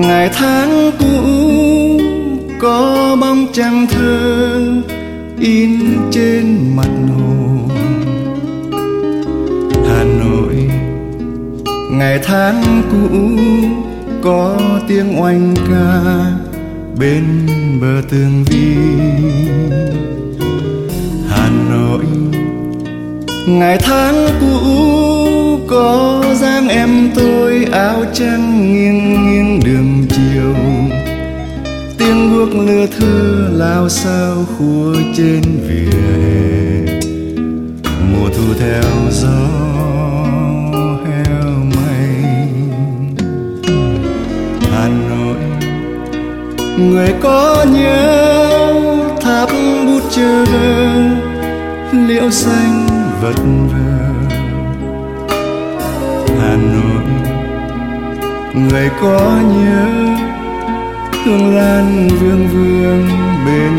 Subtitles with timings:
[0.00, 1.06] Ngày tháng cũ
[2.60, 4.58] có bóng trăng thơ
[5.40, 5.80] in
[6.10, 7.68] trên mặt hồ
[9.88, 10.70] Hà Nội,
[11.90, 13.08] ngày tháng cũ
[14.22, 14.58] có
[14.88, 16.02] tiếng oanh ca
[16.98, 17.24] bên
[17.80, 18.76] bờ tường vi
[21.28, 22.04] Hà Nội,
[23.46, 24.56] ngày tháng cũ
[25.68, 29.29] có dáng em tôi áo trắng nghiêng nghiêng.
[32.40, 37.00] Nước lưa thưa lao sao khua trên vỉa hè.
[38.12, 39.46] Mùa thu theo gió
[41.06, 42.24] heo may
[44.72, 45.36] hà nội,
[46.78, 49.48] người có nhớ tháp
[49.86, 50.44] bút chờ
[51.92, 52.86] liễu xanh
[53.22, 53.36] vật
[53.72, 54.00] vờ
[56.40, 57.04] hà nội,
[58.54, 59.99] người có nhớ
[61.24, 63.08] hương lan vương vương
[63.46, 63.74] bên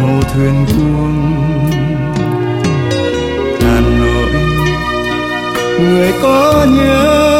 [0.00, 1.70] hồ thuyền cuông
[3.60, 4.32] hà nội
[5.80, 7.30] người có nhớ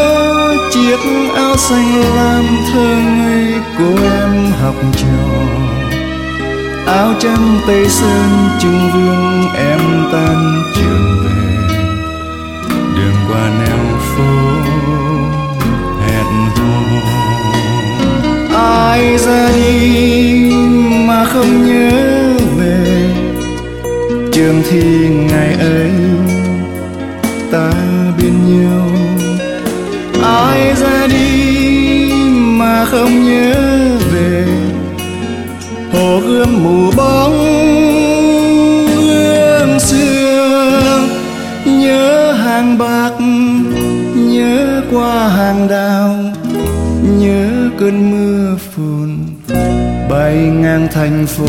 [0.73, 0.99] chiếc
[1.35, 5.41] áo xanh lam thơ ngây cô em học trò.
[6.87, 9.81] Áo trắng tây sơn trưng vương em
[10.13, 11.20] tan trường
[24.41, 25.91] trường thi ngày ấy,
[27.51, 27.73] ta
[28.19, 28.89] bên nhau
[30.23, 33.55] ai ra đi mà không nhớ
[34.13, 34.45] về?
[35.93, 37.39] Hồ gươm mù bóng
[38.97, 41.09] gương xưa
[41.65, 43.13] nhớ hàng bạc,
[44.15, 46.15] nhớ qua hàng đào.
[47.19, 47.49] Nhớ
[47.81, 49.19] cơn mưa phùn,
[50.11, 51.47] bay ngang thành phố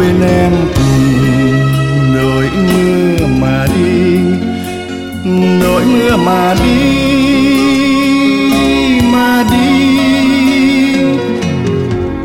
[0.00, 4.20] bên em cùng nỗi mưa mà đi,
[5.62, 6.78] nỗi mưa mà đi
[9.12, 9.68] mà đi.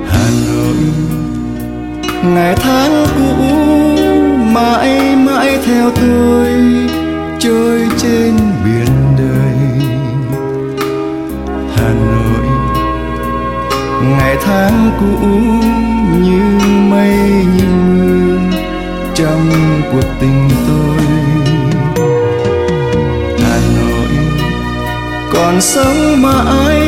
[0.10, 0.76] Hà nội,
[2.24, 3.44] ngày tháng cũ
[4.54, 6.52] mãi mãi theo tôi,
[7.40, 8.34] trôi trên
[8.66, 8.88] biển
[9.18, 9.58] đời.
[11.76, 12.46] Hà nội,
[14.18, 15.28] ngày tháng cũ
[25.64, 26.82] còn sống mãi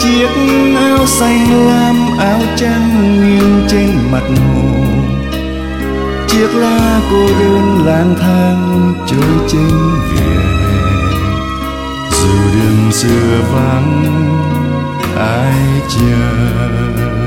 [0.00, 0.28] chiếc
[0.76, 4.84] áo xanh lam áo trắng nghiêng trên mặt hồ.
[6.28, 9.70] Chiếc lá cô đơn lang thang trôi trên
[10.10, 10.82] vỉa hè.
[12.10, 14.04] Dù đêm xưa vắng,
[15.16, 17.25] ai chờ?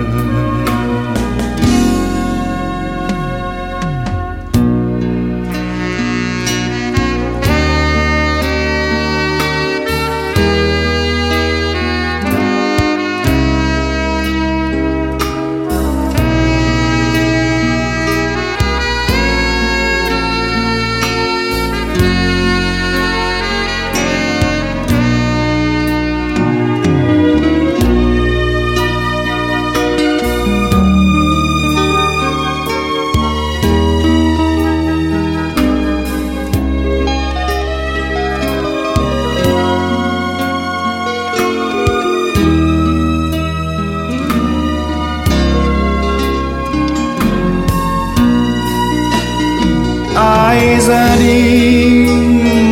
[50.89, 52.07] Ra đi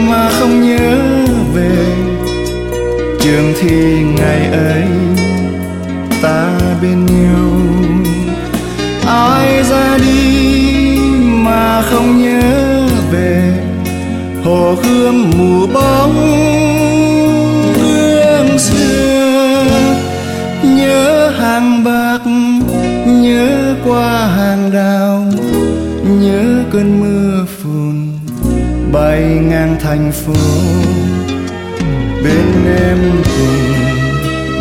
[0.09, 0.97] mà không nhớ
[1.53, 1.85] về.
[3.19, 4.87] Trường thi ngày ấy
[6.21, 7.51] ta bên nhau.
[9.05, 10.97] Ai ra đi
[11.27, 13.53] mà không nhớ về?
[14.43, 16.15] Hồ gươm mù bóng
[17.75, 19.63] gương xưa.
[20.63, 22.19] Nhớ hàng bạc,
[23.05, 25.25] nhớ qua hàng đào.
[26.21, 27.86] Nhớ cơn mưa phùn
[28.91, 30.33] bay ngang thành phố.
[32.23, 33.73] Bên em cùng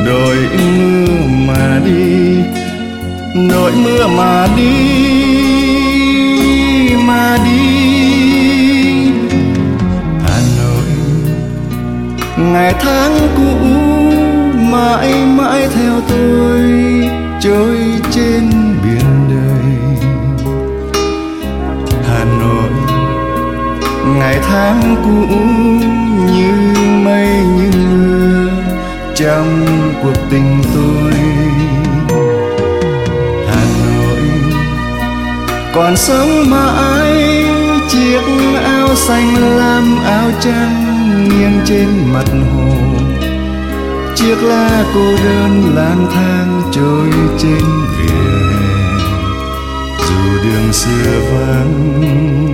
[0.06, 1.06] đội mưa
[1.46, 2.36] mà đi,
[3.50, 4.76] đội mưa mà đi
[7.06, 7.66] mà đi.
[10.24, 10.88] Hà nội,
[12.38, 13.66] ngày tháng cũ
[14.70, 16.62] mãi mãi theo tôi,
[17.40, 17.76] trôi
[18.10, 18.75] trên
[24.48, 25.36] tháng cũ
[26.32, 26.52] như
[27.04, 28.50] mây như mưa,
[29.14, 29.66] trong
[30.02, 31.12] cuộc tình tôi.
[33.48, 34.20] Hà nội,
[35.74, 37.44] còn sống mãi
[37.90, 38.20] chiếc
[38.64, 42.74] áo xanh lam áo trắng nghiêng trên mặt hồ.
[44.14, 47.64] Chiếc lá cô đơn lang thang trôi trên
[47.98, 48.14] vỉa
[48.52, 48.98] hè,
[50.08, 52.45] dù đường xưa vắng.